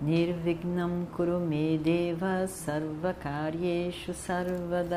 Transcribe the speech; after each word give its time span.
Nirvignam 0.00 1.06
Kurume 1.14 1.76
Deva 1.76 2.46
Sarvakaryeshu 2.46 4.14
Sarvada. 4.14 4.96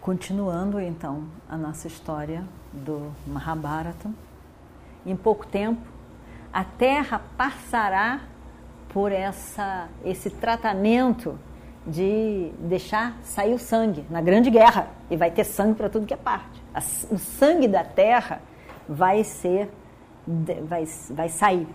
Continuando 0.00 0.80
então 0.80 1.24
a 1.46 1.54
nossa 1.54 1.86
história 1.86 2.44
do 2.72 3.12
Mahabharata, 3.26 4.10
em 5.04 5.14
pouco 5.14 5.46
tempo 5.46 5.86
a 6.50 6.64
Terra 6.64 7.20
passará 7.36 8.22
por 8.88 9.12
essa, 9.12 9.88
esse 10.02 10.30
tratamento 10.30 11.38
de 11.86 12.50
deixar 12.58 13.18
sair 13.22 13.52
o 13.52 13.58
sangue 13.58 14.06
na 14.08 14.22
Grande 14.22 14.48
Guerra. 14.48 14.88
E 15.10 15.16
vai 15.16 15.30
ter 15.30 15.44
sangue 15.44 15.74
para 15.74 15.90
tudo 15.90 16.06
que 16.06 16.14
é 16.14 16.16
parte. 16.16 16.62
O 17.10 17.18
sangue 17.18 17.68
da 17.68 17.84
terra 17.84 18.40
vai 18.88 19.24
ser, 19.24 19.70
vai, 20.66 20.86
vai 21.10 21.28
sair 21.28 21.66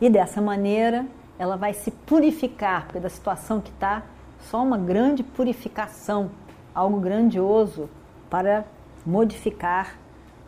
e 0.00 0.10
dessa 0.10 0.40
maneira 0.40 1.06
ela 1.38 1.56
vai 1.56 1.74
se 1.74 1.90
purificar, 1.90 2.84
porque 2.84 3.00
da 3.00 3.08
situação 3.08 3.60
que 3.60 3.70
está, 3.70 4.02
só 4.40 4.62
uma 4.62 4.78
grande 4.78 5.22
purificação, 5.22 6.30
algo 6.74 6.98
grandioso 7.00 7.88
para 8.30 8.64
modificar 9.04 9.96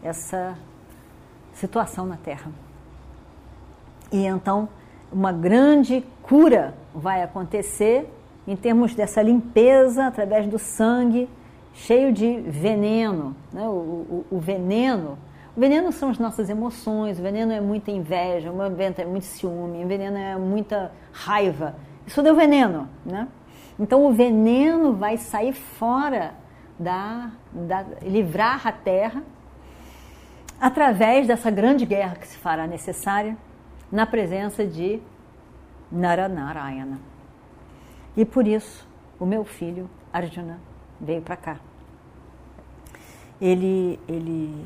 essa 0.03 0.57
situação 1.53 2.07
na 2.07 2.17
Terra. 2.17 2.51
E 4.11 4.25
então 4.25 4.69
uma 5.13 5.33
grande 5.33 6.05
cura 6.23 6.75
vai 6.95 7.23
acontecer 7.23 8.13
em 8.47 8.57
termos 8.57 8.95
dessa 8.95 9.21
limpeza 9.23 10.07
através 10.07 10.47
do 10.47 10.59
sangue 10.59 11.29
cheio 11.75 12.13
de 12.13 12.41
veneno. 12.41 13.35
Né? 13.53 13.63
O, 13.63 13.73
o, 13.73 14.27
o, 14.31 14.39
veneno. 14.39 15.19
Veneno 15.59 15.91
são 15.91 16.11
as 16.11 16.21
nossas 16.21 16.49
emoções, 16.49 17.19
veneno 17.19 17.51
é 17.51 17.61
muita 17.61 17.91
inveja, 17.91 18.53
veneno 18.53 18.95
é 18.97 19.05
muito 19.05 19.27
ciúme, 19.27 19.85
veneno 19.85 20.17
é 20.17 20.37
muita 20.37 20.93
raiva. 21.13 21.75
Isso 22.07 22.23
deu 22.23 22.37
veneno. 22.37 22.89
Né? 23.05 23.27
Então 23.77 24.07
o 24.07 24.13
veneno 24.13 24.93
vai 24.93 25.17
sair 25.17 25.53
fora 25.53 26.33
da, 26.79 27.33
da 27.53 27.85
livrar 28.03 28.69
a 28.69 28.71
terra 28.71 29.25
através 30.61 31.27
dessa 31.27 31.51
grande 31.51 31.85
guerra 31.85 32.15
que 32.15 32.29
se 32.29 32.39
fará 32.39 32.65
necessária 32.65 33.37
na 33.91 34.07
presença 34.07 34.65
de 34.65 35.01
Naranarayana. 35.91 37.01
E 38.17 38.25
por 38.25 38.47
isso 38.47 38.87
o 39.19 39.27
meu 39.27 39.45
filho 39.45 39.91
Arjuna 40.13 40.61
veio 41.01 41.21
para 41.21 41.37
cá. 41.37 41.57
Ele, 43.41 43.99
ele, 44.09 44.65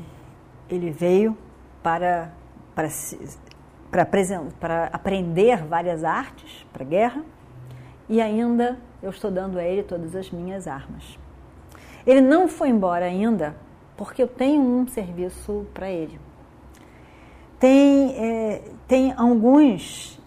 ele 0.73 0.91
veio 0.91 1.37
para, 1.81 2.31
para, 2.73 2.87
para, 3.91 4.05
para 4.59 4.85
aprender 4.87 5.63
várias 5.63 6.03
artes 6.03 6.65
para 6.71 6.83
a 6.83 6.87
guerra 6.87 7.23
e 8.09 8.21
ainda 8.21 8.77
eu 9.01 9.09
estou 9.09 9.31
dando 9.31 9.59
a 9.59 9.63
ele 9.63 9.83
todas 9.83 10.15
as 10.15 10.31
minhas 10.31 10.67
armas. 10.67 11.17
Ele 12.05 12.21
não 12.21 12.47
foi 12.47 12.69
embora 12.69 13.05
ainda 13.05 13.55
porque 13.95 14.21
eu 14.21 14.27
tenho 14.27 14.61
um 14.61 14.87
serviço 14.87 15.65
para 15.73 15.89
ele. 15.89 16.19
Tem, 17.59 18.15
é, 18.17 18.61
tem 18.87 19.13
alguns 19.13 20.19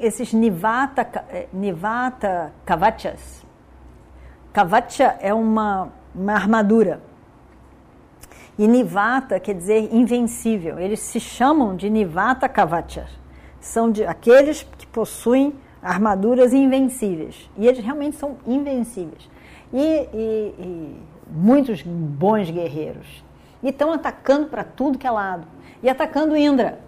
esses 0.00 0.32
Nivata, 0.32 1.24
eh, 1.28 1.48
Nivata 1.52 2.52
Kavachas. 2.64 3.44
Kavacha 4.52 5.16
é 5.20 5.34
uma, 5.34 5.92
uma 6.14 6.34
armadura. 6.34 7.00
E 8.58 8.68
Nivata 8.68 9.40
quer 9.40 9.54
dizer 9.54 9.92
invencível. 9.92 10.78
Eles 10.78 11.00
se 11.00 11.18
chamam 11.18 11.74
de 11.74 11.90
Nivata 11.90 12.48
Kavachas. 12.48 13.10
São 13.60 13.90
de, 13.90 14.04
aqueles 14.04 14.62
que 14.78 14.86
possuem 14.86 15.54
armaduras 15.82 16.52
invencíveis. 16.52 17.50
E 17.56 17.66
eles 17.66 17.84
realmente 17.84 18.16
são 18.16 18.36
invencíveis. 18.46 19.28
E, 19.72 19.82
e, 19.82 20.54
e 20.58 21.02
muitos 21.28 21.82
bons 21.82 22.48
guerreiros. 22.48 23.24
E 23.62 23.70
estão 23.70 23.92
atacando 23.92 24.46
para 24.46 24.62
tudo 24.62 24.98
que 24.98 25.06
é 25.06 25.10
lado. 25.10 25.46
E 25.82 25.88
atacando 25.88 26.36
Indra. 26.36 26.78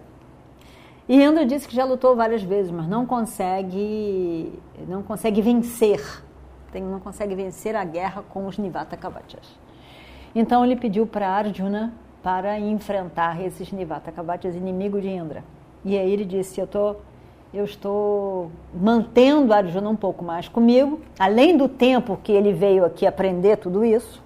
E 1.09 1.21
Indra 1.21 1.45
disse 1.45 1.67
que 1.67 1.75
já 1.75 1.83
lutou 1.83 2.15
várias 2.15 2.43
vezes, 2.43 2.71
mas 2.71 2.87
não 2.87 3.05
consegue, 3.05 4.53
não 4.87 5.03
consegue 5.03 5.41
vencer. 5.41 6.23
Não 6.73 6.99
consegue 6.99 7.33
vencer 7.33 7.75
a 7.75 7.83
guerra 7.83 8.23
com 8.29 8.45
os 8.45 8.57
Nivata 8.57 8.95
Kavachas. 8.95 9.66
Então 10.39 10.63
ele 10.63 10.75
pediu 10.75 11.07
para 11.07 11.27
Arjuna 11.27 11.91
para 12.21 12.59
enfrentar 12.59 13.41
esses 13.41 13.71
Nivata 13.71 14.11
Kavachas, 14.11 14.55
inimigo 14.55 15.01
de 15.01 15.09
Indra. 15.09 15.43
E 15.83 15.97
aí 15.97 16.13
ele 16.13 16.23
disse: 16.23 16.61
eu, 16.61 16.67
tô, 16.67 16.97
eu 17.51 17.65
estou 17.65 18.51
mantendo 18.71 19.51
Arjuna 19.51 19.89
um 19.89 19.95
pouco 19.95 20.23
mais 20.23 20.47
comigo, 20.47 21.01
além 21.17 21.57
do 21.57 21.67
tempo 21.67 22.19
que 22.23 22.31
ele 22.31 22.53
veio 22.53 22.85
aqui 22.85 23.07
aprender 23.07 23.57
tudo 23.57 23.83
isso, 23.83 24.21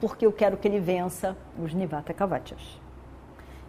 porque 0.00 0.24
eu 0.24 0.32
quero 0.32 0.56
que 0.56 0.66
ele 0.66 0.80
vença 0.80 1.36
os 1.62 1.74
Nivata 1.74 2.14
Kavachas. 2.14 2.80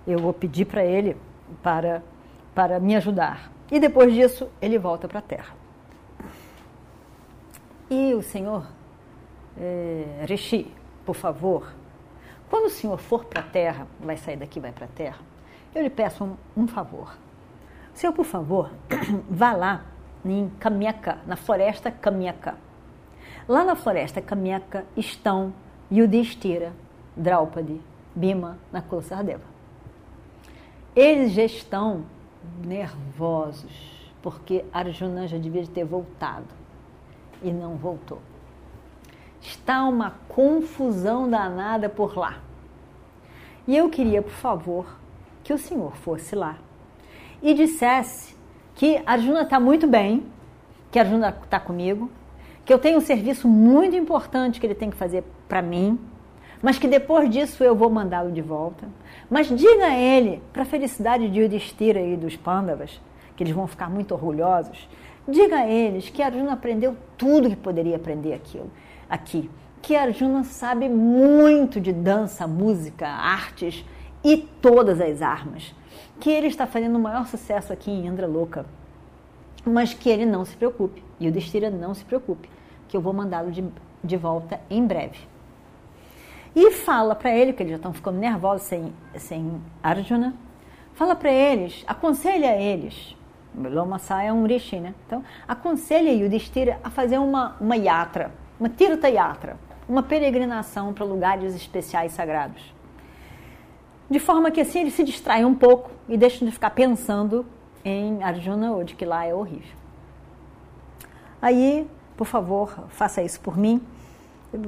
Eu 0.07 0.19
vou 0.19 0.31
pedir 0.31 0.63
para 0.63 0.85
ele 0.85 1.17
para, 1.61 2.01
para 2.55 2.79
me 2.79 2.95
ajudar. 2.95 3.51
E 3.69 3.77
depois 3.77 4.13
disso, 4.13 4.47
ele 4.61 4.79
volta 4.79 5.05
para 5.05 5.19
a 5.19 5.21
terra. 5.21 5.53
E 7.89 8.13
o 8.13 8.21
senhor, 8.21 8.67
é, 9.57 10.25
por 11.05 11.15
favor, 11.15 11.71
quando 12.49 12.65
o 12.65 12.69
senhor 12.69 12.97
for 12.97 13.25
para 13.25 13.39
a 13.41 13.43
terra, 13.43 13.87
vai 13.99 14.17
sair 14.17 14.37
daqui 14.37 14.59
vai 14.59 14.71
para 14.71 14.85
a 14.85 14.89
terra, 14.89 15.19
eu 15.73 15.81
lhe 15.81 15.89
peço 15.89 16.23
um, 16.23 16.35
um 16.55 16.67
favor. 16.67 17.17
O 17.93 17.97
senhor, 17.97 18.13
por 18.13 18.25
favor, 18.25 18.71
vá 19.29 19.53
lá 19.53 19.85
em 20.25 20.49
Kamyaka, 20.59 21.19
na 21.25 21.35
floresta 21.35 21.91
Kamyaka. 21.91 22.55
Lá 23.47 23.63
na 23.63 23.75
floresta 23.75 24.21
Kamyaka 24.21 24.85
estão 24.95 25.53
Yudhishthira, 25.91 26.73
Draupadi, 27.15 27.81
Bima, 28.15 28.57
Nakula 28.71 29.01
Sardeva. 29.01 29.43
Eles 30.95 31.31
já 31.31 31.43
estão 31.43 32.05
nervosos, 32.65 34.11
porque 34.21 34.65
Arjuna 34.73 35.27
já 35.27 35.37
devia 35.37 35.65
ter 35.67 35.85
voltado 35.85 36.53
e 37.41 37.51
não 37.51 37.75
voltou. 37.75 38.21
Está 39.41 39.83
uma 39.85 40.15
confusão 40.27 41.29
danada 41.29 41.89
por 41.89 42.17
lá. 42.17 42.39
E 43.67 43.75
eu 43.75 43.89
queria, 43.89 44.21
por 44.21 44.31
favor, 44.31 44.85
que 45.43 45.53
o 45.53 45.57
senhor 45.57 45.95
fosse 45.97 46.35
lá 46.35 46.57
e 47.41 47.53
dissesse 47.53 48.35
que 48.75 49.01
Arjuna 49.05 49.41
está 49.41 49.59
muito 49.59 49.87
bem, 49.87 50.25
que 50.91 50.99
Arjuna 50.99 51.29
está 51.43 51.59
comigo, 51.59 52.09
que 52.63 52.73
eu 52.73 52.79
tenho 52.79 52.97
um 52.97 53.01
serviço 53.01 53.47
muito 53.47 53.95
importante 53.95 54.59
que 54.59 54.65
ele 54.65 54.75
tem 54.75 54.89
que 54.89 54.95
fazer 54.95 55.23
para 55.47 55.61
mim, 55.61 55.99
mas 56.61 56.77
que 56.77 56.87
depois 56.87 57.29
disso 57.29 57.63
eu 57.63 57.75
vou 57.75 57.89
mandá-lo 57.89 58.31
de 58.31 58.41
volta. 58.41 58.87
Mas 59.29 59.47
diga 59.47 59.87
a 59.87 59.97
ele, 59.97 60.41
para 60.53 60.61
a 60.61 60.65
felicidade 60.65 61.27
de 61.27 61.39
Yudhishthira 61.39 61.99
e 61.99 62.15
dos 62.15 62.35
Pandavas, 62.35 63.01
que 63.35 63.43
eles 63.43 63.53
vão 63.53 63.65
ficar 63.65 63.89
muito 63.89 64.13
orgulhosos, 64.13 64.87
diga 65.27 65.57
a 65.57 65.67
eles 65.67 66.09
que 66.09 66.21
Arjuna 66.21 66.53
aprendeu 66.53 66.95
tudo 67.17 67.49
que 67.49 67.55
poderia 67.55 67.95
aprender 67.95 68.33
aquilo, 68.33 68.69
aqui. 69.11 69.51
Que 69.81 69.95
Arjuna 69.95 70.45
sabe 70.45 70.87
muito 70.87 71.81
de 71.81 71.91
dança, 71.91 72.47
música, 72.47 73.07
artes 73.07 73.83
e 74.23 74.37
todas 74.37 75.01
as 75.01 75.21
armas. 75.21 75.75
Que 76.19 76.29
ele 76.29 76.47
está 76.47 76.65
fazendo 76.65 76.95
o 76.95 76.99
maior 76.99 77.27
sucesso 77.27 77.73
aqui 77.73 77.91
em 77.91 78.07
Indra 78.07 78.25
Loka. 78.25 78.65
Mas 79.65 79.93
que 79.93 80.09
ele 80.09 80.25
não 80.25 80.45
se 80.45 80.55
preocupe, 80.55 81.03
e 81.19 81.27
o 81.27 81.31
Destira 81.31 81.69
não 81.69 81.93
se 81.93 82.05
preocupe, 82.05 82.49
que 82.87 82.95
eu 82.95 83.01
vou 83.01 83.13
mandá-lo 83.13 83.51
de, 83.51 83.63
de 84.03 84.17
volta 84.17 84.59
em 84.69 84.85
breve. 84.87 85.19
E 86.55 86.71
fala 86.71 87.13
para 87.13 87.35
ele, 87.35 87.53
que 87.53 87.61
eles 87.61 87.71
já 87.71 87.77
estão 87.77 87.93
ficando 87.93 88.17
nervosos 88.17 88.67
sem, 88.67 88.93
sem 89.15 89.61
Arjuna, 89.83 90.33
fala 90.93 91.15
para 91.15 91.31
eles, 91.31 91.83
aconselha 91.87 92.59
eles, 92.59 93.15
Lomasaya 93.55 94.29
é 94.29 94.33
um 94.33 94.45
rishi, 94.45 94.79
né? 94.79 94.93
Então, 95.05 95.23
aconselha 95.47 96.11
Yudhishthira 96.11 96.79
a 96.83 96.89
fazer 96.89 97.17
uma, 97.17 97.55
uma 97.59 97.75
yatra, 97.75 98.31
uma 98.61 98.69
tirta 98.69 99.09
yatra, 99.09 99.57
uma 99.89 100.03
peregrinação 100.03 100.93
para 100.93 101.03
lugares 101.03 101.55
especiais 101.55 102.11
sagrados. 102.11 102.61
De 104.07 104.19
forma 104.19 104.51
que 104.51 104.61
assim 104.61 104.81
ele 104.81 104.91
se 104.91 105.03
distrai 105.03 105.43
um 105.43 105.55
pouco 105.55 105.89
e 106.07 106.15
deixa 106.15 106.45
de 106.45 106.51
ficar 106.51 106.69
pensando 106.69 107.43
em 107.83 108.21
Arjuna 108.21 108.71
ou 108.71 108.83
de 108.83 108.93
que 108.93 109.03
lá 109.03 109.25
é 109.25 109.33
horrível. 109.33 109.75
Aí, 111.41 111.89
por 112.15 112.27
favor, 112.27 112.85
faça 112.89 113.23
isso 113.23 113.39
por 113.39 113.57
mim. 113.57 113.81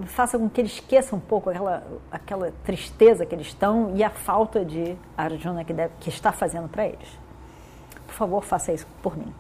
Faça 0.07 0.39
com 0.39 0.49
que 0.49 0.61
eles 0.61 0.71
esqueçam 0.71 1.19
um 1.19 1.21
pouco 1.21 1.51
aquela, 1.51 1.83
aquela 2.11 2.51
tristeza 2.63 3.27
que 3.27 3.35
eles 3.35 3.45
estão 3.45 3.95
e 3.95 4.03
a 4.03 4.09
falta 4.09 4.65
de 4.65 4.97
Arjuna 5.15 5.63
que, 5.63 5.71
deve, 5.73 5.93
que 5.99 6.09
está 6.09 6.31
fazendo 6.31 6.67
para 6.67 6.87
eles. 6.87 7.19
Por 8.07 8.15
favor, 8.15 8.43
faça 8.43 8.73
isso 8.73 8.87
por 9.03 9.15
mim. 9.15 9.31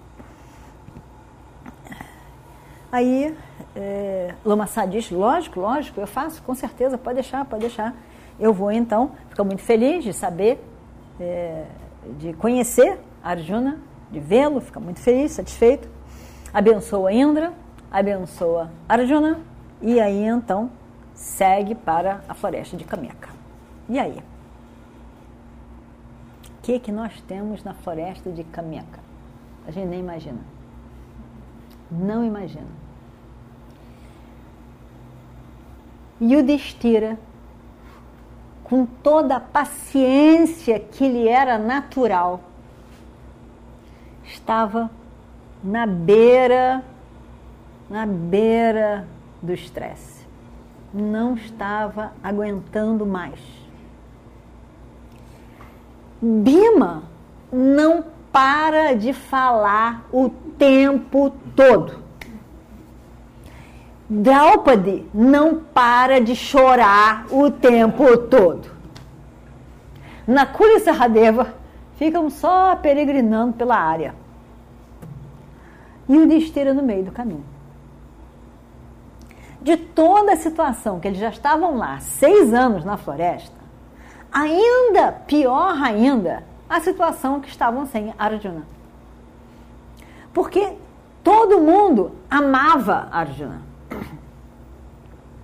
Aí, 2.93 3.35
é, 3.75 4.35
Lamaçá 4.45 4.85
diz, 4.85 5.09
lógico, 5.09 5.59
lógico, 5.59 5.99
eu 5.99 6.05
faço, 6.05 6.43
com 6.43 6.53
certeza, 6.53 6.95
pode 6.95 7.15
deixar, 7.15 7.43
pode 7.43 7.61
deixar. 7.61 7.95
Eu 8.39 8.53
vou 8.53 8.71
então, 8.71 9.13
fico 9.29 9.43
muito 9.43 9.63
feliz 9.63 10.03
de 10.03 10.13
saber, 10.13 10.63
é, 11.19 11.65
de 12.19 12.33
conhecer 12.33 12.99
Arjuna, 13.23 13.79
de 14.11 14.19
vê-lo, 14.19 14.61
fica 14.61 14.79
muito 14.79 14.99
feliz, 14.99 15.31
satisfeito. 15.31 15.89
Abençoa 16.53 17.11
Indra, 17.11 17.51
abençoa 17.91 18.69
Arjuna, 18.87 19.41
e 19.81 19.99
aí 19.99 20.25
então 20.25 20.69
segue 21.15 21.73
para 21.73 22.21
a 22.29 22.35
floresta 22.35 22.77
de 22.77 22.83
Kameka. 22.83 23.29
E 23.89 23.97
aí? 23.97 24.19
O 26.59 26.61
que, 26.61 26.77
que 26.77 26.91
nós 26.91 27.19
temos 27.21 27.63
na 27.63 27.73
floresta 27.73 28.31
de 28.31 28.43
Kameka? 28.43 28.99
A 29.65 29.71
gente 29.71 29.87
nem 29.87 29.99
imagina. 29.99 30.41
Não 31.89 32.23
imagina. 32.23 32.82
Yudhishthira, 36.21 37.17
com 38.63 38.85
toda 38.85 39.37
a 39.37 39.39
paciência 39.39 40.79
que 40.79 41.07
lhe 41.07 41.27
era 41.27 41.57
natural, 41.57 42.41
estava 44.23 44.89
na 45.63 45.85
beira, 45.85 46.83
na 47.89 48.05
beira 48.05 49.07
do 49.41 49.53
estresse. 49.53 50.25
Não 50.93 51.35
estava 51.35 52.13
aguentando 52.23 53.05
mais. 53.05 53.39
Bima 56.21 57.03
não 57.51 58.05
para 58.31 58.93
de 58.93 59.13
falar 59.13 60.05
o 60.11 60.29
tempo 60.29 61.31
todo. 61.55 62.02
Draupadi 64.15 65.07
não 65.11 65.55
para 65.55 66.21
de 66.21 66.35
chorar 66.35 67.25
o 67.31 67.49
tempo 67.49 68.15
todo. 68.15 68.69
Nakula 70.27 70.73
e 70.73 70.79
Saradeva 70.81 71.55
ficam 71.95 72.29
só 72.29 72.75
peregrinando 72.75 73.53
pela 73.53 73.75
área. 73.75 74.13
E 76.07 76.15
o 76.15 76.27
Destira 76.27 76.75
no 76.75 76.83
meio 76.83 77.05
do 77.05 77.11
caminho. 77.11 77.43
De 79.63 79.77
toda 79.77 80.33
a 80.33 80.37
situação 80.37 80.99
que 80.99 81.07
eles 81.07 81.19
já 81.19 81.29
estavam 81.29 81.75
lá, 81.75 81.99
seis 81.99 82.53
anos 82.53 82.85
na 82.85 82.97
floresta, 82.97 83.55
ainda 84.31 85.11
pior 85.25 85.75
ainda 85.81 86.43
a 86.69 86.79
situação 86.81 87.41
que 87.41 87.49
estavam 87.49 87.87
sem 87.87 88.13
Arjuna. 88.19 88.67
Porque 90.31 90.73
todo 91.23 91.59
mundo 91.59 92.11
amava 92.29 93.07
Arjuna. 93.11 93.72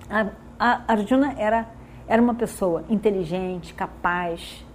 A, 0.10 0.28
a 0.60 0.82
Arjuna 0.88 1.36
era, 1.38 1.68
era 2.08 2.22
uma 2.22 2.34
pessoa 2.34 2.84
inteligente, 2.90 3.74
capaz, 3.74 4.66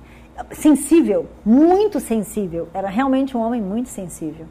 sensível, 0.53 1.29
muito 1.45 2.01
sensível. 2.01 2.69
Era 2.73 2.89
realmente 2.89 3.37
um 3.37 3.41
homem 3.41 3.61
muito 3.61 3.89
sensível. 3.89 4.47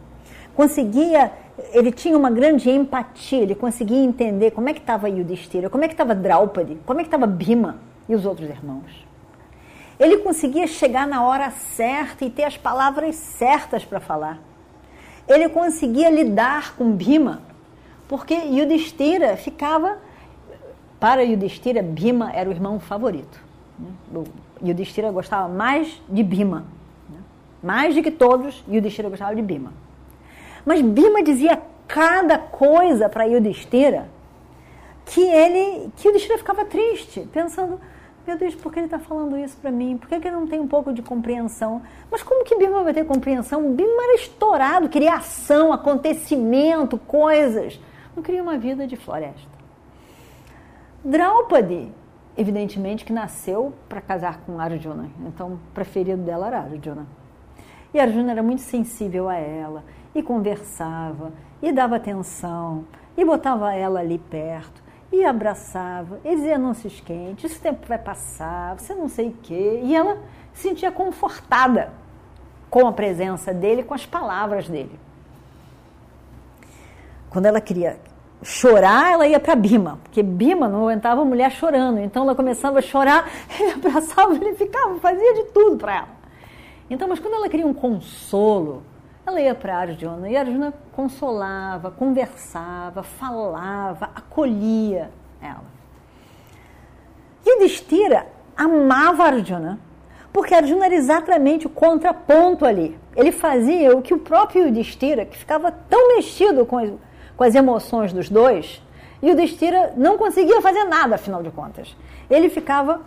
Conseguia, 0.56 1.32
ele 1.72 1.92
tinha 1.92 2.18
uma 2.18 2.30
grande 2.30 2.70
empatia, 2.70 3.42
ele 3.42 3.56
conseguia 3.56 3.98
entender 3.98 4.52
como 4.52 4.70
é 4.70 4.74
que 4.74 4.80
estava 4.80 5.10
Yudhishthira, 5.10 5.70
como 5.70 5.84
é 5.84 5.88
que 5.88 5.94
estava 5.94 6.14
Draupadi, 6.14 6.78
como 6.86 7.00
é 7.00 7.04
que 7.04 7.08
estava 7.08 7.26
Bhima 7.26 7.78
e 8.08 8.14
os 8.14 8.26
outros 8.26 8.50
irmãos. 8.50 9.08
Ele 10.00 10.18
conseguia 10.18 10.68
chegar 10.68 11.08
na 11.08 11.24
hora 11.24 11.50
certa 11.52 12.26
e 12.26 12.30
ter 12.30 12.44
as 12.44 12.58
palavras 12.58 13.16
certas 13.16 13.86
para 13.86 14.00
falar. 14.00 14.40
Ele 15.28 15.48
conseguia 15.50 16.10
lidar 16.10 16.76
com 16.76 16.92
Bhima, 16.92 17.42
porque 18.08 18.34
Yudhishthira 18.34 19.38
ficava 19.38 19.98
para 21.00 21.22
Yudhishthira, 21.24 21.82
Bima 21.82 22.32
era 22.34 22.50
o 22.50 22.54
irmão 22.54 22.80
favorito. 22.80 23.40
Né? 23.78 24.24
Yudhishthira 24.64 25.12
gostava 25.12 25.48
mais 25.48 26.02
de 26.08 26.24
Bima. 26.24 26.66
Né? 27.10 27.20
Mais 27.62 27.94
do 27.96 28.02
que 28.02 28.12
todos, 28.12 28.64
Yudhishthira 28.70 29.10
gostava 29.10 29.36
de 29.36 29.42
Bima. 29.42 29.74
Mas 30.66 30.82
Bima 30.82 31.22
dizia 31.22 31.62
cada 31.88 32.38
coisa 32.38 33.10
para 33.10 33.26
Yudhishthira 33.26 34.08
que 35.06 35.22
ele, 35.22 35.92
que 35.98 36.08
Yudhishthira 36.08 36.38
ficava 36.38 36.64
triste, 36.64 37.28
pensando, 37.34 37.80
meu 38.26 38.38
Deus, 38.38 38.56
por 38.56 38.72
que 38.72 38.80
ele 38.80 38.86
está 38.86 39.00
falando 39.00 39.38
isso 39.38 39.58
para 39.58 39.70
mim? 39.70 39.98
Por 39.98 40.08
que, 40.08 40.18
que 40.18 40.28
ele 40.28 40.38
não 40.38 40.48
tem 40.48 40.60
um 40.62 40.68
pouco 40.68 40.94
de 40.94 41.02
compreensão? 41.02 41.82
Mas 42.10 42.24
como 42.24 42.46
que 42.46 42.56
Bima 42.56 42.82
vai 42.82 42.94
ter 42.94 43.06
compreensão? 43.06 43.74
Bima 43.74 44.04
era 44.04 44.16
estourado, 44.16 44.88
queria 44.88 45.16
ação, 45.16 45.74
acontecimento, 45.74 46.98
coisas. 46.98 47.78
Não 48.16 48.22
queria 48.24 48.44
uma 48.44 48.58
vida 48.58 48.86
de 48.86 48.96
floresta. 48.96 49.52
Draupadi, 51.04 51.92
evidentemente 52.38 53.04
que 53.04 53.12
nasceu 53.12 53.74
para 53.90 54.02
casar 54.02 54.42
com 54.46 54.60
Arjuna, 54.60 55.10
então 55.28 55.60
preferido 55.74 56.22
dela 56.22 56.48
era 56.48 56.60
Arjuna. 56.60 57.06
E 57.94 58.00
Arjuna 58.00 58.32
era 58.32 58.44
muito 58.44 58.62
sensível 58.62 59.30
a 59.30 59.36
ela, 59.36 59.84
e 60.16 60.22
conversava, 60.24 61.32
e 61.62 61.72
dava 61.72 61.96
atenção, 61.96 62.86
e 63.18 63.26
botava 63.26 63.74
ela 63.74 64.00
ali 64.00 64.18
perto, 64.18 64.82
e 65.12 65.24
abraçava, 65.24 66.20
e 66.24 66.36
dizia 66.36 66.58
não 66.58 66.74
se 66.74 66.88
esquente, 66.88 67.46
esse 67.46 67.60
tempo 67.60 67.88
vai 67.88 68.00
passar, 68.00 68.80
você 68.80 68.96
não 68.96 69.08
sei 69.08 69.30
o 69.30 69.36
quê. 69.44 69.82
E 69.84 69.96
ela 69.96 70.18
se 70.54 70.70
sentia 70.70 70.92
confortada 70.92 71.92
com 72.70 72.88
a 72.88 72.92
presença 72.92 73.54
dele, 73.54 73.84
com 73.84 73.94
as 73.94 74.06
palavras 74.06 74.68
dele. 74.68 75.00
Quando 77.34 77.48
ela 77.48 77.60
queria 77.60 77.98
chorar, 78.44 79.12
ela 79.12 79.26
ia 79.26 79.40
para 79.40 79.56
Bima, 79.56 79.98
porque 80.04 80.22
Bima 80.22 80.70
não 80.70 80.84
aguentava 80.84 81.24
a 81.24 81.26
mulher 81.26 81.52
chorando. 81.52 82.00
Então 82.00 82.22
ela 82.22 82.36
começava 82.36 82.78
a 82.78 82.82
chorar, 82.82 83.28
ele 83.60 83.72
abraçava, 83.72 84.36
ele 84.36 84.54
ficava, 84.54 85.00
fazia 85.00 85.34
de 85.34 85.46
tudo 85.46 85.78
para 85.78 85.96
ela. 85.96 86.08
Então, 86.92 87.08
mas 87.08 87.20
quando 87.20 87.34
ela 87.34 87.50
queria 87.50 87.66
um 87.66 87.74
consolo, 87.74 88.84
ela 89.26 89.42
ia 89.42 89.56
para 89.56 89.78
Arjuna 89.78 90.30
e 90.30 90.38
Arjuna 90.38 90.72
consolava, 90.92 91.90
conversava, 91.90 93.02
falava, 93.02 94.12
acolhia 94.14 95.10
ela. 95.42 95.64
E 97.44 97.60
Destira 97.60 98.28
amava 98.56 99.24
Arjuna, 99.24 99.80
porque 100.32 100.54
Arjuna 100.54 100.86
era 100.86 100.94
exatamente 100.94 101.66
o 101.66 101.70
contraponto 101.70 102.64
ali. 102.64 102.96
Ele 103.16 103.32
fazia 103.32 103.98
o 103.98 104.04
que 104.04 104.14
o 104.14 104.20
próprio 104.20 104.68
Yudhishthira, 104.68 105.26
que 105.26 105.38
ficava 105.38 105.72
tão 105.72 106.16
mexido 106.16 106.64
com 106.64 106.80
com 107.36 107.44
as 107.44 107.56
emoções 107.56 108.14
dos 108.14 108.30
dois, 108.30 108.82
e 109.22 109.32
o 109.32 109.36
Destira 109.36 109.94
não 109.96 110.18
conseguia 110.18 110.62
fazer 110.62 110.84
nada, 110.84 111.16
afinal 111.16 111.42
de 111.42 111.50
contas. 111.50 111.96
Ele 112.30 112.50
ficava 112.50 113.02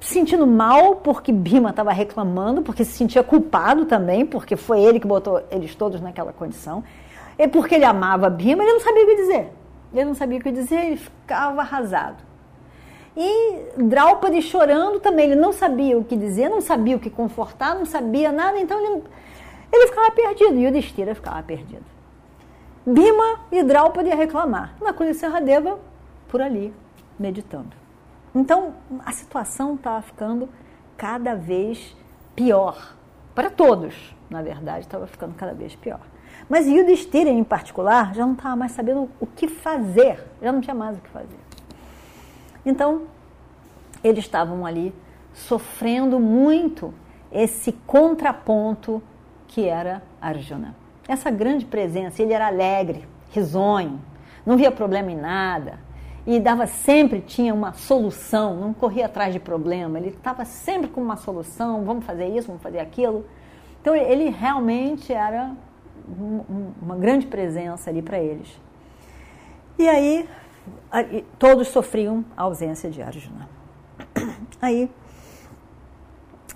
sentindo 0.00 0.46
mal 0.46 0.96
porque 0.96 1.32
Bima 1.32 1.70
estava 1.70 1.92
reclamando, 1.92 2.62
porque 2.62 2.84
se 2.84 2.92
sentia 2.92 3.22
culpado 3.22 3.84
também, 3.84 4.24
porque 4.24 4.56
foi 4.56 4.80
ele 4.80 4.98
que 4.98 5.06
botou 5.06 5.42
eles 5.50 5.74
todos 5.74 6.00
naquela 6.00 6.32
condição, 6.32 6.82
e 7.38 7.46
porque 7.46 7.74
ele 7.74 7.84
amava 7.84 8.28
Bima, 8.30 8.62
ele 8.62 8.72
não 8.72 8.80
sabia 8.80 9.04
o 9.04 9.06
que 9.06 9.16
dizer. 9.16 9.52
Ele 9.92 10.04
não 10.04 10.14
sabia 10.14 10.38
o 10.38 10.42
que 10.42 10.52
dizer, 10.52 10.86
ele 10.86 10.96
ficava 10.96 11.60
arrasado. 11.60 12.22
E 13.16 13.66
Draupadi 13.76 14.40
chorando 14.40 15.00
também, 15.00 15.26
ele 15.26 15.40
não 15.40 15.52
sabia 15.52 15.98
o 15.98 16.04
que 16.04 16.16
dizer, 16.16 16.48
não 16.48 16.60
sabia 16.60 16.96
o 16.96 17.00
que 17.00 17.10
confortar, 17.10 17.74
não 17.74 17.84
sabia 17.84 18.30
nada, 18.30 18.58
então 18.58 18.78
ele, 18.80 19.02
ele 19.72 19.86
ficava 19.88 20.10
perdido, 20.12 20.58
e 20.58 20.66
o 20.66 20.72
Destira 20.72 21.14
ficava 21.14 21.42
perdido. 21.42 21.84
Bima 22.86 23.40
e 23.52 23.62
Draupadi 23.62 24.10
a 24.10 24.14
reclamar. 24.14 24.74
Nakula 24.80 25.10
e 25.10 25.14
Serradeva 25.14 25.78
por 26.28 26.40
ali, 26.40 26.72
meditando. 27.18 27.76
Então, 28.34 28.74
a 29.04 29.12
situação 29.12 29.74
estava 29.74 30.00
ficando 30.00 30.48
cada 30.96 31.34
vez 31.34 31.94
pior. 32.34 32.96
Para 33.34 33.50
todos, 33.50 34.16
na 34.30 34.40
verdade, 34.40 34.80
estava 34.80 35.06
ficando 35.06 35.34
cada 35.34 35.52
vez 35.52 35.76
pior. 35.76 36.00
Mas 36.48 36.66
Yudhishthira, 36.66 37.28
em 37.28 37.44
particular, 37.44 38.14
já 38.14 38.24
não 38.24 38.32
estava 38.32 38.56
mais 38.56 38.72
sabendo 38.72 39.10
o 39.20 39.26
que 39.26 39.46
fazer. 39.46 40.26
Já 40.40 40.50
não 40.50 40.60
tinha 40.60 40.74
mais 40.74 40.96
o 40.96 41.00
que 41.00 41.10
fazer. 41.10 41.38
Então, 42.64 43.02
eles 44.02 44.24
estavam 44.24 44.64
ali 44.64 44.94
sofrendo 45.34 46.18
muito 46.18 46.94
esse 47.30 47.72
contraponto 47.72 49.02
que 49.46 49.66
era 49.66 50.02
Arjuna 50.20 50.79
essa 51.10 51.30
grande 51.30 51.64
presença. 51.64 52.22
Ele 52.22 52.32
era 52.32 52.46
alegre, 52.46 53.04
risonho, 53.30 54.00
não 54.46 54.56
via 54.56 54.70
problema 54.70 55.10
em 55.10 55.16
nada 55.16 55.78
e 56.26 56.38
dava 56.38 56.66
sempre 56.66 57.20
tinha 57.20 57.52
uma 57.52 57.72
solução, 57.72 58.54
não 58.54 58.72
corria 58.72 59.06
atrás 59.06 59.32
de 59.32 59.40
problema. 59.40 59.98
Ele 59.98 60.10
estava 60.10 60.44
sempre 60.44 60.88
com 60.88 61.00
uma 61.02 61.16
solução. 61.16 61.84
Vamos 61.84 62.04
fazer 62.04 62.28
isso, 62.28 62.46
vamos 62.46 62.62
fazer 62.62 62.78
aquilo. 62.78 63.26
Então 63.80 63.96
ele 63.96 64.28
realmente 64.28 65.12
era 65.12 65.52
uma 66.80 66.96
grande 66.96 67.26
presença 67.26 67.90
ali 67.90 68.02
para 68.02 68.18
eles. 68.18 68.60
E 69.78 69.88
aí 69.88 70.28
todos 71.38 71.68
sofriam 71.68 72.24
a 72.36 72.42
ausência 72.42 72.90
de 72.90 73.02
Arjuna. 73.02 73.48
Aí 74.60 74.90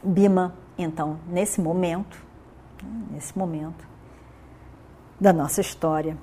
Bima, 0.02 0.54
então, 0.76 1.18
nesse 1.26 1.60
momento, 1.60 2.22
nesse 3.10 3.36
momento 3.38 3.93
da 5.20 5.32
nossa 5.32 5.60
história, 5.60 6.16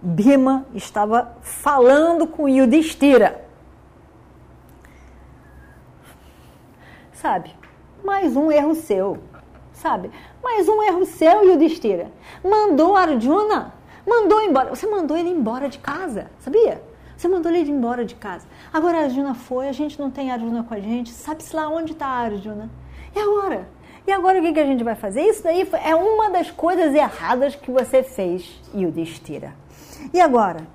Bima 0.00 0.66
estava 0.74 1.36
falando 1.42 2.26
com 2.26 2.48
Yudhishthira. 2.48 3.44
Sabe? 7.12 7.54
Mais 8.04 8.36
um 8.36 8.50
erro 8.50 8.74
seu. 8.74 9.18
Sabe? 9.72 10.10
Mais 10.42 10.68
um 10.68 10.82
erro 10.82 11.04
seu, 11.04 11.44
Yudhishthira. 11.44 12.12
Mandou 12.44 12.96
Arjuna, 12.96 13.74
mandou 14.06 14.40
embora. 14.42 14.70
Você 14.70 14.86
mandou 14.86 15.16
ele 15.16 15.30
embora 15.30 15.68
de 15.68 15.78
casa, 15.78 16.30
sabia? 16.38 16.82
Você 17.16 17.26
mandou 17.26 17.50
ele 17.50 17.68
embora 17.68 18.04
de 18.04 18.14
casa. 18.14 18.46
Agora 18.72 18.98
a 18.98 19.02
Arjuna 19.02 19.34
foi, 19.34 19.68
a 19.68 19.72
gente 19.72 19.98
não 19.98 20.08
tem 20.08 20.30
Arjuna 20.30 20.62
com 20.62 20.74
a 20.74 20.78
gente. 20.78 21.10
Sabe-se 21.10 21.54
lá 21.54 21.68
onde 21.68 21.92
está 21.92 22.06
a 22.06 22.18
Arjuna. 22.18 22.70
E 23.14 23.18
agora? 23.18 23.68
E 24.08 24.12
agora 24.12 24.38
o 24.38 24.42
que, 24.42 24.54
que 24.54 24.60
a 24.60 24.64
gente 24.64 24.82
vai 24.82 24.94
fazer? 24.94 25.20
Isso 25.20 25.42
daí 25.42 25.68
é 25.84 25.94
uma 25.94 26.30
das 26.30 26.50
coisas 26.50 26.94
erradas 26.94 27.54
que 27.54 27.70
você 27.70 28.02
fez, 28.02 28.58
Yudhishthira. 28.74 29.52
E 30.14 30.18
agora? 30.18 30.66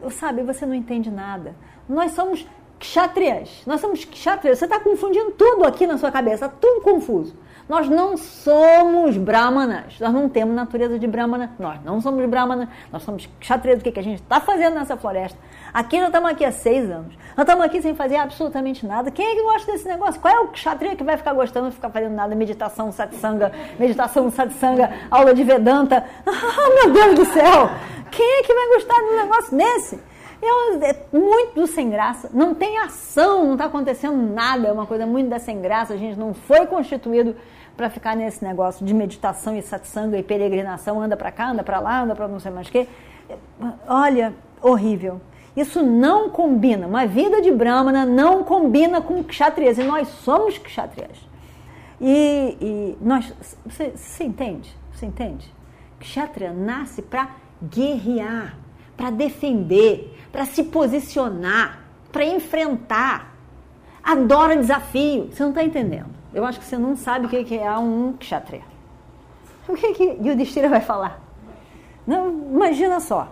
Eu, 0.00 0.08
sabe, 0.10 0.44
você 0.44 0.64
não 0.64 0.72
entende 0.72 1.10
nada. 1.10 1.56
Nós 1.88 2.12
somos 2.12 2.46
kshatriyas. 2.82 3.62
Nós 3.64 3.80
somos 3.80 4.04
kshatriyas. 4.04 4.58
Você 4.58 4.64
está 4.64 4.80
confundindo 4.80 5.30
tudo 5.30 5.64
aqui 5.64 5.86
na 5.86 5.96
sua 5.96 6.10
cabeça, 6.10 6.48
tá 6.48 6.56
tudo 6.60 6.80
confuso. 6.80 7.34
Nós 7.68 7.88
não 7.88 8.16
somos 8.16 9.16
brahmanas, 9.16 9.98
nós 10.00 10.12
não 10.12 10.28
temos 10.28 10.54
natureza 10.54 10.98
de 10.98 11.06
brahmana, 11.06 11.54
nós 11.60 11.78
não 11.84 12.00
somos 12.00 12.28
brahmanas, 12.28 12.68
nós 12.90 13.04
somos 13.04 13.28
kshatriyas. 13.38 13.80
O 13.80 13.84
que, 13.84 13.92
que 13.92 14.00
a 14.00 14.02
gente 14.02 14.20
está 14.20 14.40
fazendo 14.40 14.74
nessa 14.74 14.96
floresta? 14.96 15.38
Aqui 15.72 15.96
nós 15.98 16.08
estamos 16.08 16.28
aqui 16.28 16.44
há 16.44 16.50
seis 16.50 16.90
anos, 16.90 17.14
nós 17.36 17.44
estamos 17.44 17.64
aqui 17.64 17.80
sem 17.80 17.94
fazer 17.94 18.16
absolutamente 18.16 18.84
nada. 18.84 19.12
Quem 19.12 19.24
é 19.24 19.34
que 19.36 19.42
gosta 19.42 19.70
desse 19.70 19.86
negócio? 19.86 20.20
Qual 20.20 20.34
é 20.34 20.40
o 20.40 20.48
kshatriya 20.48 20.96
que 20.96 21.04
vai 21.04 21.16
ficar 21.16 21.32
gostando 21.34 21.68
de 21.68 21.76
ficar 21.76 21.88
fazendo 21.88 22.14
nada? 22.14 22.34
Meditação, 22.34 22.90
satsanga, 22.90 23.52
meditação, 23.78 24.28
satsanga, 24.28 24.92
aula 25.08 25.32
de 25.32 25.44
Vedanta. 25.44 26.04
Ah, 26.54 26.84
meu 26.84 26.92
Deus 26.92 27.14
do 27.14 27.24
céu! 27.32 27.70
Quem 28.10 28.40
é 28.40 28.42
que 28.42 28.52
vai 28.52 28.68
gostar 28.74 28.94
de 28.94 29.04
um 29.04 29.16
negócio 29.16 29.56
desse? 29.56 30.11
Eu, 30.42 30.82
é 30.82 30.96
muito 31.12 31.68
sem 31.68 31.88
graça, 31.88 32.28
não 32.34 32.52
tem 32.52 32.78
ação, 32.78 33.44
não 33.44 33.52
está 33.52 33.66
acontecendo 33.66 34.16
nada, 34.16 34.66
é 34.68 34.72
uma 34.72 34.86
coisa 34.86 35.06
muito 35.06 35.28
da 35.28 35.38
sem 35.38 35.60
graça, 35.62 35.94
a 35.94 35.96
gente 35.96 36.18
não 36.18 36.34
foi 36.34 36.66
constituído 36.66 37.36
para 37.76 37.88
ficar 37.88 38.16
nesse 38.16 38.44
negócio 38.44 38.84
de 38.84 38.92
meditação 38.92 39.56
e 39.56 39.62
satsanga 39.62 40.18
e 40.18 40.22
peregrinação, 40.22 41.00
anda 41.00 41.16
para 41.16 41.30
cá, 41.30 41.50
anda 41.50 41.62
para 41.62 41.78
lá, 41.78 42.02
anda 42.02 42.14
para 42.14 42.26
não 42.26 42.40
sei 42.40 42.50
mais 42.50 42.66
o 42.66 42.72
quê. 42.72 42.88
Olha, 43.86 44.34
horrível. 44.60 45.20
Isso 45.56 45.82
não 45.82 46.30
combina. 46.30 46.86
Uma 46.86 47.06
vida 47.06 47.40
de 47.40 47.50
Brahmana 47.50 48.06
não 48.06 48.42
combina 48.42 49.00
com 49.00 49.22
kshatriyas. 49.22 49.78
E 49.78 49.84
nós 49.84 50.08
somos 50.08 50.58
kshatriyas. 50.58 51.18
E, 52.00 52.56
e 52.60 52.98
nós. 53.00 53.32
Você, 53.66 53.92
você 53.94 54.24
entende? 54.24 54.74
Você 54.92 55.06
entende? 55.06 55.52
Kshatriya 56.00 56.52
nasce 56.52 57.00
para 57.02 57.28
guerrear, 57.62 58.56
para 58.96 59.10
defender, 59.10 60.18
para 60.32 60.46
se 60.46 60.64
posicionar, 60.64 61.80
para 62.10 62.24
enfrentar. 62.24 63.34
Adora 64.02 64.56
desafio. 64.56 65.28
Você 65.30 65.42
não 65.42 65.50
está 65.50 65.62
entendendo. 65.62 66.08
Eu 66.34 66.44
acho 66.44 66.58
que 66.58 66.64
você 66.64 66.78
não 66.78 66.96
sabe 66.96 67.26
o 67.26 67.28
que 67.28 67.56
é 67.56 67.78
um 67.78 68.14
kshatriya. 68.14 68.64
O 69.68 69.74
que, 69.74 69.92
que 69.92 70.04
Yudhishthira 70.04 70.68
vai 70.68 70.80
falar? 70.80 71.20
Não, 72.06 72.30
imagina 72.30 72.98
só. 72.98 73.28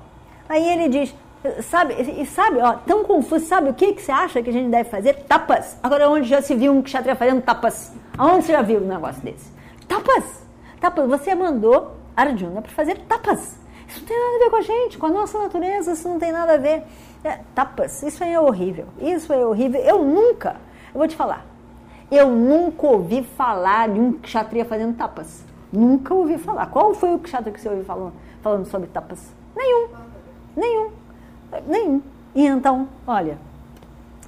Aí 0.48 0.68
ele 0.68 0.88
diz, 0.88 1.14
sabe, 1.62 1.94
e 1.94 2.24
sabe, 2.26 2.58
ó, 2.60 2.74
tão 2.74 3.04
confuso, 3.04 3.46
sabe 3.46 3.70
o 3.70 3.74
que, 3.74 3.94
que 3.94 4.02
você 4.02 4.12
acha 4.12 4.42
que 4.42 4.50
a 4.50 4.52
gente 4.52 4.68
deve 4.70 4.88
fazer? 4.88 5.14
Tapas. 5.24 5.76
Agora, 5.82 6.08
onde 6.08 6.28
já 6.28 6.40
se 6.40 6.54
viu 6.54 6.72
um 6.72 6.82
kshatriya 6.82 7.16
fazendo 7.16 7.42
tapas? 7.42 7.92
Aonde 8.16 8.44
você 8.44 8.52
já 8.52 8.62
viu 8.62 8.80
um 8.80 8.86
negócio 8.86 9.22
desse? 9.22 9.50
Tapas. 9.88 10.46
Tapas. 10.80 11.08
Você 11.08 11.34
mandou 11.34 11.96
Arjuna 12.16 12.62
para 12.62 12.70
fazer 12.70 12.98
tapas. 13.08 13.59
Isso 13.90 14.00
não 14.00 14.06
tem 14.06 14.18
nada 14.18 14.36
a 14.36 14.38
ver 14.38 14.50
com 14.50 14.56
a 14.56 14.62
gente, 14.62 14.98
com 14.98 15.06
a 15.06 15.10
nossa 15.10 15.38
natureza, 15.38 15.92
isso 15.92 16.08
não 16.08 16.18
tem 16.18 16.30
nada 16.30 16.54
a 16.54 16.56
ver. 16.56 16.84
É, 17.24 17.40
tapas, 17.54 18.02
isso 18.04 18.22
aí 18.22 18.32
é 18.32 18.40
horrível. 18.40 18.86
Isso 19.00 19.32
é 19.32 19.44
horrível. 19.44 19.80
Eu 19.80 20.04
nunca, 20.04 20.56
eu 20.94 20.98
vou 20.98 21.08
te 21.08 21.16
falar, 21.16 21.44
eu 22.10 22.30
nunca 22.30 22.86
ouvi 22.86 23.22
falar 23.22 23.88
de 23.88 23.98
um 23.98 24.12
kshatriya 24.12 24.64
fazendo 24.64 24.96
tapas. 24.96 25.44
Nunca 25.72 26.14
ouvi 26.14 26.38
falar. 26.38 26.66
Qual 26.66 26.94
foi 26.94 27.12
o 27.14 27.18
kshatriya 27.18 27.52
que 27.52 27.60
você 27.60 27.68
ouviu 27.68 27.84
falando, 27.84 28.12
falando 28.42 28.66
sobre 28.66 28.88
tapas? 28.88 29.32
Nenhum. 29.56 29.88
Nenhum. 30.56 30.90
Nenhum. 31.66 32.02
E 32.34 32.46
então, 32.46 32.88
olha, 33.06 33.38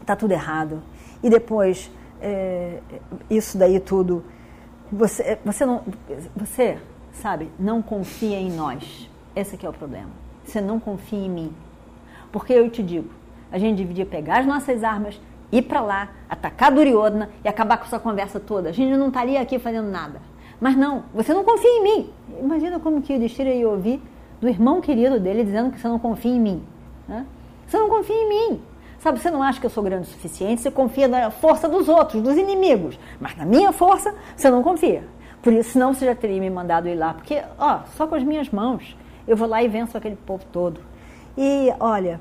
tá 0.04 0.16
tudo 0.16 0.32
errado. 0.32 0.82
E 1.22 1.30
depois, 1.30 1.90
é, 2.20 2.80
isso 3.30 3.56
daí 3.56 3.78
tudo, 3.78 4.24
você, 4.90 5.38
você 5.44 5.64
não, 5.64 5.82
você, 6.36 6.78
sabe, 7.12 7.50
não 7.58 7.80
confia 7.80 8.36
em 8.36 8.50
nós. 8.50 9.08
Esse 9.34 9.54
aqui 9.54 9.66
é 9.66 9.68
o 9.68 9.72
problema. 9.72 10.10
Você 10.44 10.60
não 10.60 10.78
confia 10.78 11.18
em 11.18 11.30
mim. 11.30 11.52
Porque 12.30 12.52
eu 12.52 12.68
te 12.70 12.82
digo, 12.82 13.10
a 13.50 13.58
gente 13.58 13.76
deveria 13.76 14.06
pegar 14.06 14.40
as 14.40 14.46
nossas 14.46 14.82
armas, 14.82 15.20
ir 15.50 15.62
para 15.62 15.80
lá, 15.80 16.08
atacar 16.28 16.72
Duryodhana 16.72 17.30
e 17.44 17.48
acabar 17.48 17.76
com 17.76 17.84
essa 17.84 17.98
conversa 17.98 18.40
toda. 18.40 18.70
A 18.70 18.72
gente 18.72 18.96
não 18.96 19.08
estaria 19.08 19.40
aqui 19.40 19.58
fazendo 19.58 19.90
nada. 19.90 20.20
Mas 20.60 20.76
não, 20.76 21.04
você 21.12 21.34
não 21.34 21.44
confia 21.44 21.70
em 21.70 21.82
mim. 21.82 22.10
Imagina 22.40 22.78
como 22.78 23.02
que 23.02 23.14
o 23.14 23.18
Destira 23.18 23.50
ia 23.50 23.68
ouvir 23.68 24.00
do 24.40 24.48
irmão 24.48 24.80
querido 24.80 25.20
dele 25.20 25.44
dizendo 25.44 25.70
que 25.70 25.80
você 25.80 25.88
não 25.88 25.98
confia 25.98 26.32
em 26.32 26.40
mim. 26.40 26.62
Né? 27.06 27.26
Você 27.66 27.78
não 27.78 27.88
confia 27.88 28.16
em 28.16 28.28
mim. 28.28 28.62
Sabe, 28.98 29.18
você 29.18 29.30
não 29.30 29.42
acha 29.42 29.58
que 29.58 29.66
eu 29.66 29.70
sou 29.70 29.82
grande 29.82 30.06
o 30.06 30.10
suficiente, 30.10 30.60
você 30.60 30.70
confia 30.70 31.08
na 31.08 31.30
força 31.30 31.68
dos 31.68 31.88
outros, 31.88 32.22
dos 32.22 32.36
inimigos. 32.36 32.96
Mas 33.20 33.36
na 33.36 33.44
minha 33.44 33.72
força, 33.72 34.14
você 34.36 34.48
não 34.48 34.62
confia. 34.62 35.02
Por 35.42 35.52
isso, 35.52 35.70
senão 35.70 35.92
você 35.92 36.06
já 36.06 36.14
teria 36.14 36.40
me 36.40 36.48
mandado 36.48 36.88
ir 36.88 36.94
lá. 36.94 37.12
Porque, 37.12 37.42
ó, 37.58 37.80
só 37.96 38.06
com 38.06 38.14
as 38.14 38.22
minhas 38.22 38.48
mãos 38.50 38.96
eu 39.26 39.36
vou 39.36 39.48
lá 39.48 39.62
e 39.62 39.68
venço 39.68 39.96
aquele 39.96 40.16
povo 40.16 40.44
todo. 40.52 40.80
E 41.36 41.72
olha, 41.78 42.20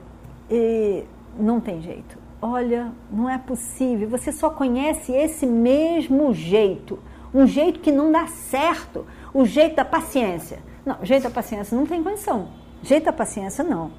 e 0.50 1.04
não 1.38 1.60
tem 1.60 1.82
jeito. 1.82 2.18
Olha, 2.42 2.92
não 3.12 3.30
é 3.30 3.38
possível. 3.38 4.10
Você 4.10 4.32
só 4.32 4.50
conhece 4.50 5.12
esse 5.12 5.46
mesmo 5.46 6.34
jeito. 6.34 7.00
Um 7.34 7.46
jeito 7.46 7.80
que 7.80 7.92
não 7.92 8.12
dá 8.12 8.28
certo. 8.28 9.06
O 9.34 9.46
jeito 9.46 9.76
da 9.76 9.86
paciência. 9.86 10.60
Não, 10.86 10.98
jeito 11.04 11.24
da 11.24 11.30
paciência 11.30 11.78
não 11.78 11.86
tem 11.86 12.04
condição. 12.04 12.50
Jeito 12.82 13.06
da 13.06 13.14
paciência 13.14 13.64
não. 13.64 13.92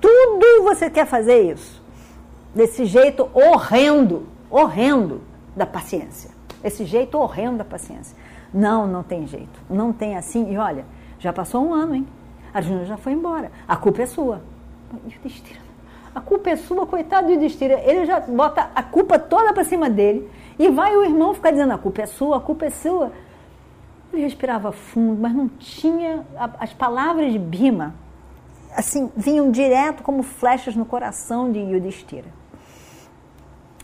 Tudo 0.00 0.62
você 0.62 0.88
quer 0.88 1.06
fazer 1.06 1.52
isso. 1.52 1.82
Desse 2.54 2.84
jeito 2.84 3.28
horrendo, 3.34 4.26
horrendo 4.48 5.20
da 5.56 5.66
paciência. 5.66 6.30
Esse 6.62 6.84
jeito 6.84 7.18
horrendo 7.18 7.58
da 7.58 7.64
paciência. 7.64 8.16
Não, 8.52 8.86
não 8.86 9.02
tem 9.02 9.26
jeito. 9.26 9.60
Não 9.68 9.92
tem 9.92 10.16
assim. 10.16 10.52
E 10.52 10.56
olha, 10.56 10.84
já 11.18 11.32
passou 11.32 11.64
um 11.64 11.74
ano, 11.74 11.94
hein? 11.94 12.06
Arjuna 12.52 12.84
já 12.84 12.96
foi 12.96 13.12
embora. 13.12 13.50
A 13.66 13.76
culpa 13.76 14.02
é 14.02 14.06
sua. 14.06 14.42
A 16.14 16.20
culpa 16.20 16.50
é 16.50 16.56
sua, 16.56 16.86
coitado 16.86 17.28
do 17.28 17.32
Yudhishthira. 17.34 17.80
Ele 17.84 18.04
já 18.04 18.20
bota 18.20 18.70
a 18.74 18.82
culpa 18.82 19.18
toda 19.18 19.52
para 19.52 19.64
cima 19.64 19.88
dele. 19.88 20.28
E 20.58 20.68
vai 20.68 20.96
o 20.96 21.04
irmão 21.04 21.32
ficar 21.34 21.50
dizendo: 21.50 21.72
a 21.72 21.78
culpa 21.78 22.02
é 22.02 22.06
sua, 22.06 22.38
a 22.38 22.40
culpa 22.40 22.66
é 22.66 22.70
sua. 22.70 23.12
Ele 24.12 24.22
respirava 24.22 24.72
fundo, 24.72 25.20
mas 25.20 25.32
não 25.32 25.48
tinha. 25.48 26.26
As 26.58 26.72
palavras 26.72 27.32
de 27.32 27.38
Bima, 27.38 27.94
assim, 28.76 29.10
vinham 29.16 29.50
direto 29.50 30.02
como 30.02 30.22
flechas 30.22 30.74
no 30.74 30.84
coração 30.84 31.52
de 31.52 31.60
Yudhishthira. 31.60 32.28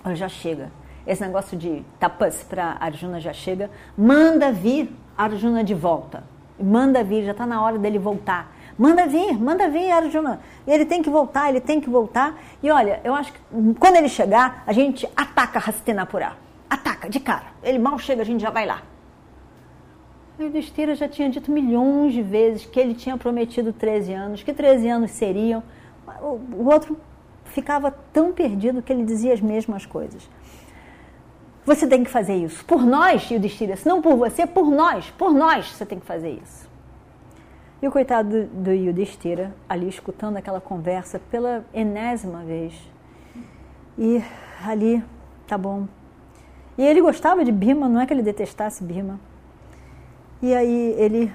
Olha, 0.05 0.17
já 0.17 0.29
chega. 0.29 0.71
Esse 1.07 1.23
negócio 1.23 1.57
de 1.57 1.85
tapas 2.01 2.43
para 2.43 2.77
Arjuna 2.81 3.21
já 3.21 3.33
chega. 3.33 3.71
Manda 3.97 4.51
vir 4.51 4.93
Arjuna 5.17 5.63
de 5.63 5.75
volta. 5.75 6.25
Manda 6.59 7.05
vir, 7.05 7.25
já 7.25 7.31
está 7.31 7.47
na 7.47 7.63
hora 7.63 7.79
dele 7.79 7.99
voltar. 7.99 8.56
Manda 8.79 9.07
vir, 9.07 9.39
manda 9.41 9.69
vir, 9.71 9.91
Arjuna. 9.91 10.41
Ele 10.67 10.85
tem 10.85 11.03
que 11.03 11.09
voltar, 11.09 11.49
ele 11.49 11.61
tem 11.61 11.81
que 11.81 11.89
voltar. 11.89 12.39
E 12.63 12.71
olha, 12.71 13.01
eu 13.03 13.15
acho 13.15 13.33
que 13.33 13.39
quando 13.79 13.97
ele 13.97 14.09
chegar, 14.09 14.63
a 14.67 14.73
gente 14.73 15.09
ataca 15.17 15.59
Hastinapura. 15.59 16.33
Ataca, 16.69 17.09
de 17.09 17.19
cara. 17.19 17.47
Ele 17.63 17.79
mal 17.79 17.99
chega, 17.99 18.23
a 18.23 18.25
gente 18.25 18.41
já 18.41 18.51
vai 18.51 18.67
lá. 18.67 18.83
O 20.39 20.43
Yudhishthira 20.43 20.95
já 20.95 21.09
tinha 21.09 21.31
dito 21.31 21.51
milhões 21.51 22.13
de 22.13 22.21
vezes 22.21 22.67
que 22.67 22.79
ele 22.79 22.95
tinha 22.95 23.17
prometido 23.17 23.73
13 23.73 24.13
anos, 24.13 24.43
que 24.43 24.53
13 24.53 24.89
anos 24.89 25.11
seriam. 25.13 25.63
O 26.21 26.71
outro 26.71 26.99
ficava 27.47 27.91
tão 28.13 28.33
perdido 28.33 28.83
que 28.83 28.93
ele 28.93 29.05
dizia 29.05 29.33
as 29.33 29.41
mesmas 29.41 29.87
coisas. 29.87 30.29
Você 31.65 31.87
tem 31.87 32.05
que 32.05 32.11
fazer 32.11 32.37
isso. 32.37 32.63
Por 32.67 32.85
nós, 32.85 33.31
Yudhishthira, 33.31 33.77
se 33.77 33.89
não 33.89 34.03
por 34.03 34.17
você, 34.17 34.47
por 34.47 34.71
nós. 34.71 35.11
Por 35.17 35.33
nós 35.33 35.71
você 35.71 35.87
tem 35.87 35.99
que 35.99 36.07
fazer 36.07 36.39
isso. 36.43 36.66
E 37.81 37.87
o 37.87 37.91
coitado 37.91 38.47
do, 38.47 38.73
Yudhishthira, 38.73 39.55
ali 39.69 39.87
escutando 39.89 40.39
aquela 40.39 40.61
conversa 40.61 41.21
pela 41.31 41.63
enésima 41.75 42.43
vez. 42.43 42.75
E 43.99 44.23
ali, 44.65 45.05
tá 45.47 45.59
bom. 45.59 45.87
E 46.79 46.83
ele 46.83 47.03
gostava 47.03 47.45
de 47.45 47.53
Bima, 47.53 47.89
não 47.89 48.01
é 48.01 48.07
que 48.07 48.15
ele 48.15 48.23
detestasse 48.23 48.83
Bima. 48.83 49.21
E 50.43 50.55
aí 50.55 50.95
ele, 50.99 51.33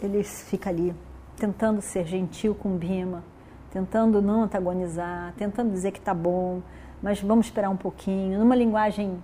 ele 0.00 0.22
fica 0.24 0.70
ali, 0.70 0.94
tentando 1.36 1.82
ser 1.82 2.06
gentil 2.06 2.54
com 2.54 2.76
Bima, 2.76 3.22
tentando 3.70 4.22
não 4.22 4.42
antagonizar, 4.44 5.34
tentando 5.36 5.70
dizer 5.70 5.92
que 5.92 5.98
está 5.98 6.14
bom, 6.14 6.62
mas 7.02 7.20
vamos 7.20 7.46
esperar 7.46 7.68
um 7.68 7.76
pouquinho, 7.76 8.38
numa 8.38 8.56
linguagem, 8.56 9.22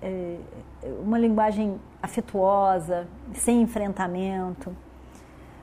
é, 0.00 0.38
uma 1.02 1.18
linguagem 1.18 1.78
afetuosa, 2.02 3.06
sem 3.34 3.60
enfrentamento. 3.60 4.74